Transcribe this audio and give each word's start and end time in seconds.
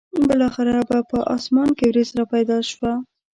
بالاخره 0.27 0.73
به 0.89 0.97
په 1.09 1.19
اسمان 1.35 1.69
کې 1.77 1.85
ورېځ 1.89 2.09
را 2.17 2.25
پیدا 2.33 2.57
شوه. 2.71 2.93